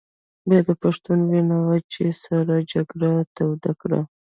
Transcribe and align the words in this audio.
بیا 0.49 0.59
د 0.67 0.71
پښتون 0.83 1.19
وینه 1.29 1.57
وه 1.65 1.77
چې 1.91 2.01
سړه 2.23 2.57
جګړه 2.71 3.09
یې 3.15 3.23
توده 3.35 3.71
کړه. 3.81 3.99